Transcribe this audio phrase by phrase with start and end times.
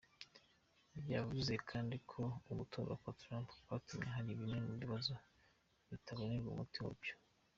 [1.13, 5.13] Yavuze kandi ko ugutorwa kwa Trump kwatumye hari bimwe mu bibazo
[5.89, 7.13] bitabonerwa umuti wabyo.